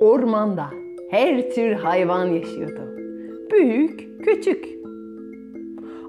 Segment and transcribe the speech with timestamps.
[0.00, 0.70] Ormanda
[1.10, 2.80] her tür hayvan yaşıyordu.
[3.52, 4.68] Büyük, küçük.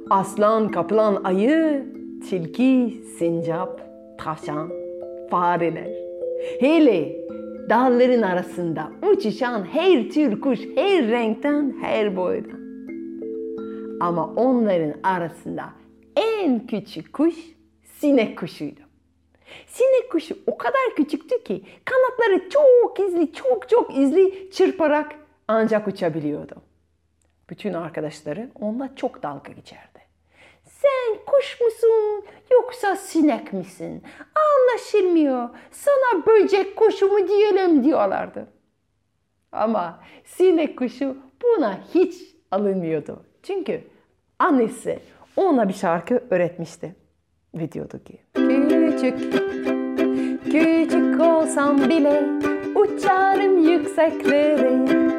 [0.10, 1.86] Aslan, kaplan, ayı,
[2.30, 3.82] tilki, sincap,
[4.18, 4.70] tavşan,
[5.30, 5.90] fareler.
[6.60, 7.16] Hele
[7.70, 12.62] dalların arasında uçuşan her tür kuş, her renkten, her boydan.
[14.00, 15.64] Ama onların arasında
[16.16, 17.36] en küçük kuş
[17.84, 18.91] sinek kuşuydu.
[19.68, 25.16] Sinek kuşu o kadar küçüktü ki kanatları çok izli, çok çok izli çırparak
[25.48, 26.56] ancak uçabiliyordu.
[27.50, 30.00] Bütün arkadaşları onunla çok dalga geçerdi.
[30.64, 34.04] Sen kuş musun yoksa sinek misin?
[34.36, 35.50] Anlaşılmıyor.
[35.72, 38.48] Sana böcek kuşu mu diyelim diyorlardı.
[39.52, 42.16] Ama sinek kuşu buna hiç
[42.52, 43.26] alınmıyordu.
[43.44, 43.84] Çünkü
[44.40, 45.00] annesi
[45.36, 46.96] ona bir şarkı öğretmişti.
[47.54, 48.20] Ve diyordu ki
[48.92, 49.34] Küçük,
[50.44, 52.24] küçük olsam bile
[52.76, 54.72] uçarım yükseklere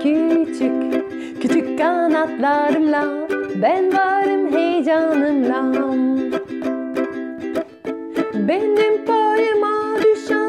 [0.02, 1.04] Küçük,
[1.42, 3.28] küçük kanatlarımla
[3.62, 5.72] ben varım heyecanımla.
[8.48, 10.41] Benim payıma düşen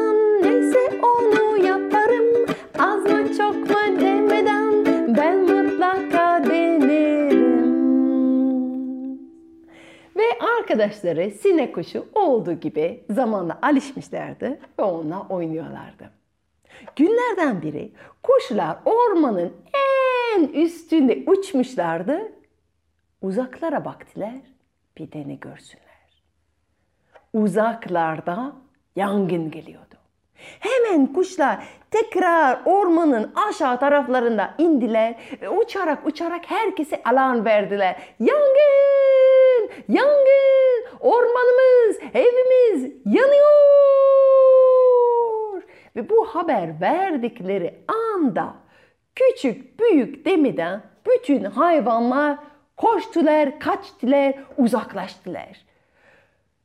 [10.74, 16.10] arkadaşları sinek kuşu olduğu gibi zamanla alışmışlardı ve onunla oynuyorlardı.
[16.96, 19.52] Günlerden biri kuşlar ormanın
[20.36, 22.32] en üstünde uçmuşlardı.
[23.22, 24.34] Uzaklara baktılar
[24.98, 25.84] bir de ne görsünler.
[27.32, 28.52] Uzaklarda
[28.96, 29.94] yangın geliyordu.
[30.60, 37.96] Hemen kuşlar tekrar ormanın aşağı taraflarında indiler ve uçarak uçarak herkese alarm verdiler.
[38.20, 39.70] Yangın!
[39.88, 40.63] Yangın!
[41.04, 43.34] Ormanımız, evimiz yanıyor!
[45.96, 48.54] Ve bu haber verdikleri anda
[49.14, 52.38] küçük büyük demeden bütün hayvanlar
[52.76, 55.64] koştular, kaçtılar, uzaklaştılar.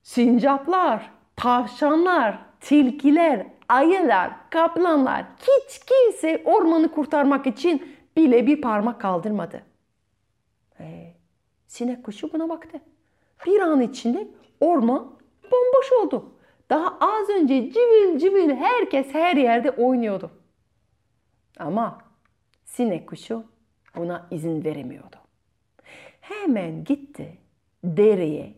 [0.03, 9.63] Sincaplar, tavşanlar, tilkiler, ayılar, kaplanlar hiç kimse ormanı kurtarmak için bile bir parmak kaldırmadı.
[10.79, 11.13] Ee,
[11.67, 12.81] sinek kuşu buna baktı.
[13.45, 14.27] Bir an içinde
[14.59, 16.31] orman bomboş oldu.
[16.69, 20.31] Daha az önce civil civil herkes her yerde oynuyordu.
[21.59, 21.97] Ama
[22.65, 23.43] sinek kuşu
[23.95, 25.15] buna izin veremiyordu.
[26.21, 27.37] Hemen gitti
[27.83, 28.53] dereye,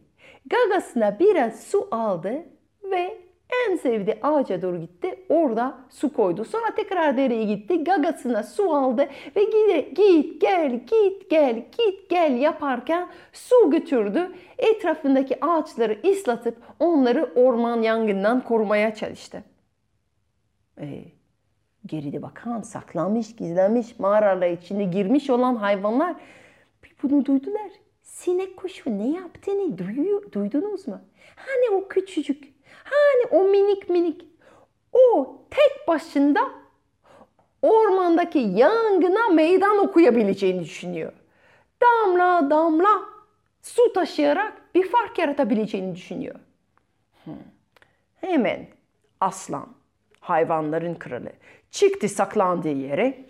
[0.45, 2.45] gagasına biraz su aldı
[2.83, 3.17] ve
[3.51, 5.15] en sevdiği ağaca doğru gitti.
[5.29, 6.45] Orada su koydu.
[6.45, 7.83] Sonra tekrar dereye gitti.
[7.83, 14.31] Gagasına su aldı ve git, git gel git gel git gel yaparken su götürdü.
[14.57, 19.43] Etrafındaki ağaçları ıslatıp onları orman yangından korumaya çalıştı.
[20.79, 21.03] Ee,
[21.85, 26.15] geride bakan, saklanmış, gizlenmiş mağaralar içinde girmiş olan hayvanlar
[27.03, 27.71] bunu duydular.
[28.01, 31.01] Sinek kuşu ne yaptığını duyuyor, duydunuz mu?
[31.35, 32.50] Hani o küçücük,
[32.91, 34.25] hani o minik minik.
[34.93, 36.51] O tek başında
[37.61, 41.13] ormandaki yangına meydan okuyabileceğini düşünüyor.
[41.81, 43.01] Damla damla
[43.61, 46.35] su taşıyarak bir fark yaratabileceğini düşünüyor.
[47.23, 47.33] Hmm.
[48.21, 48.67] Hemen
[49.19, 49.67] aslan,
[50.19, 51.31] hayvanların kralı,
[51.71, 53.25] çıktı saklandığı yere.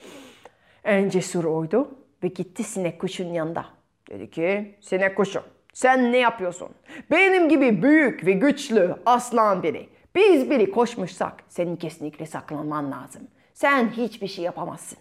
[0.83, 1.91] En cesur oydu
[2.23, 3.65] ve gitti sinek kuşun yanında.
[4.09, 6.69] Dedi ki sinek kuşu sen ne yapıyorsun?
[7.11, 9.89] Benim gibi büyük ve güçlü aslan biri.
[10.15, 13.27] Biz biri koşmuşsak senin kesinlikle saklanman lazım.
[13.53, 14.97] Sen hiçbir şey yapamazsın.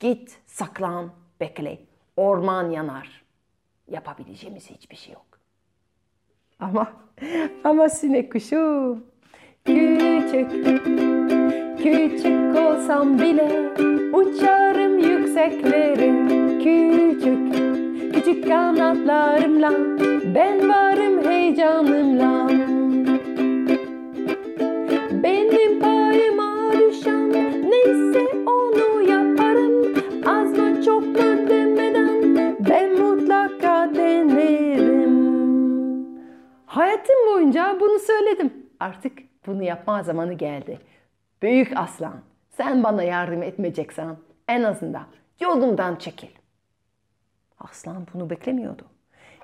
[0.00, 1.78] Git saklan bekle.
[2.16, 3.24] Orman yanar.
[3.88, 5.38] Yapabileceğimiz hiçbir şey yok.
[6.60, 6.92] Ama
[7.64, 8.98] ama sinek kuşu
[9.64, 10.50] küçük
[11.78, 13.72] küçük olsam bile
[14.12, 17.07] uçarım yükseklere küçük
[18.48, 19.70] kanatlarımla
[20.34, 22.48] ben varım heyecanımla.
[25.22, 27.32] Benim payıma düşen
[27.70, 29.94] neyse onu yaparım.
[30.26, 32.36] Az mı çok mu demeden
[32.68, 35.18] ben mutlaka denerim.
[36.66, 38.52] Hayatım boyunca bunu söyledim.
[38.80, 39.12] Artık
[39.46, 40.78] bunu yapma zamanı geldi.
[41.42, 42.20] Büyük aslan
[42.50, 44.16] sen bana yardım etmeyeceksen
[44.48, 45.04] en azından
[45.40, 46.28] yolumdan çekil
[47.60, 48.84] Aslan bunu beklemiyordu.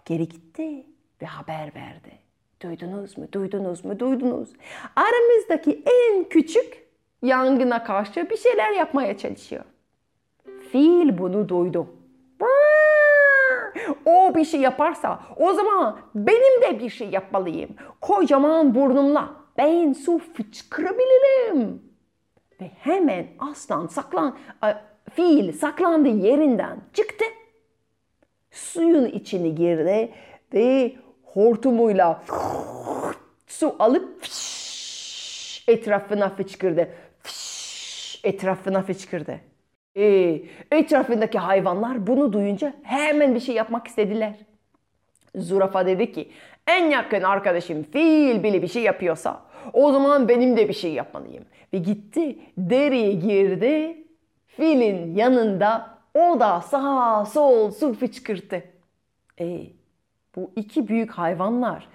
[0.04, 0.86] Geri gitti
[1.22, 2.18] ve haber verdi.
[2.62, 3.26] Duydunuz mu?
[3.32, 3.98] Duydunuz mu?
[3.98, 4.52] Duydunuz.
[4.96, 6.84] Aramızdaki en küçük
[7.22, 9.64] yangına karşı bir şeyler yapmaya çalışıyor.
[10.72, 11.88] Fil bunu duydu.
[14.04, 17.70] O bir şey yaparsa o zaman benim de bir şey yapmalıyım.
[18.00, 21.82] Kocaman burnumla ben su fıçkırabilirim.
[22.60, 24.36] Ve hemen aslan saklan,
[25.10, 27.24] fil saklandığı yerinden çıktı.
[28.54, 30.08] Suyun içine girdi
[30.54, 30.92] ve
[31.24, 32.22] hortumuyla
[33.46, 34.26] su alıp
[35.68, 36.88] etrafına fışkırdı.
[37.22, 39.40] Fış, etrafına fışkırdı.
[39.96, 40.42] Ee,
[40.72, 44.34] etrafındaki hayvanlar bunu duyunca hemen bir şey yapmak istediler.
[45.34, 46.28] Zürafa dedi ki
[46.66, 49.42] en yakın arkadaşım fil bile bir şey yapıyorsa
[49.72, 51.44] o zaman benim de bir şey yapmalıyım.
[51.72, 54.04] Ve gitti dereye girdi
[54.46, 58.62] filin yanında o da sağ sol su fışkırttı.
[59.40, 59.60] E,
[60.36, 61.88] bu iki büyük hayvanlar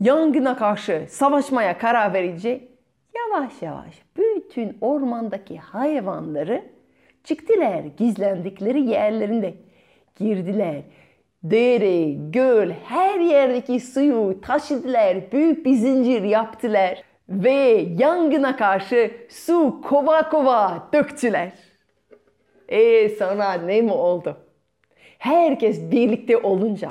[0.00, 2.68] yangına karşı savaşmaya karar verince
[3.16, 6.64] yavaş yavaş bütün ormandaki hayvanları
[7.24, 9.54] çıktılar gizlendikleri yerlerinde
[10.16, 10.82] girdiler.
[11.42, 20.28] Dere, göl, her yerdeki suyu taşıdılar, büyük bir zincir yaptılar ve yangına karşı su kova
[20.28, 21.52] kova döktüler.
[22.74, 24.36] E sonra ne mi oldu?
[25.18, 26.90] Herkes birlikte olunca,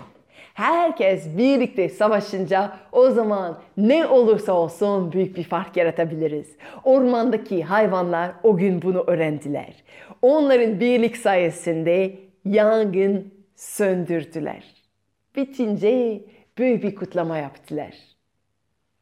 [0.54, 6.56] herkes birlikte savaşınca o zaman ne olursa olsun büyük bir fark yaratabiliriz.
[6.84, 9.84] Ormandaki hayvanlar o gün bunu öğrendiler.
[10.22, 14.64] Onların birlik sayesinde yangın söndürdüler.
[15.36, 16.22] Bitince
[16.58, 17.94] büyük bir kutlama yaptılar.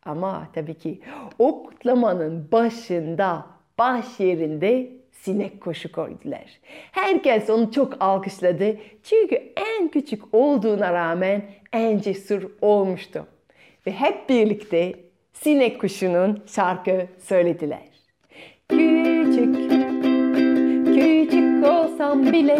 [0.05, 1.01] Ama tabii ki
[1.39, 3.45] o kutlamanın başında,
[3.79, 6.59] baş yerinde sinek koşu koydular.
[6.91, 8.77] Herkes onu çok alkışladı.
[9.03, 11.41] Çünkü en küçük olduğuna rağmen
[11.73, 13.27] en cesur olmuştu.
[13.87, 14.93] Ve hep birlikte
[15.33, 17.91] sinek kuşunun şarkı söylediler.
[18.69, 19.55] Küçük,
[20.85, 22.55] küçük olsam bile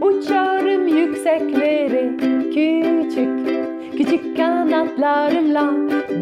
[0.00, 2.10] uçarım yükseklere.
[2.54, 3.48] Küçük,
[3.96, 5.74] küçük kanatlarımla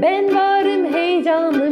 [0.02, 1.65] ben varım heyecanımla.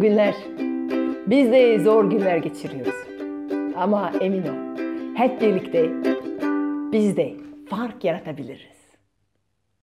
[0.00, 0.34] Bugünler
[1.26, 2.94] biz de zor günler geçiriyoruz.
[3.76, 4.78] Ama emin ol
[5.14, 5.90] hep birlikte
[6.92, 7.34] biz de
[7.70, 8.79] fark yaratabiliriz.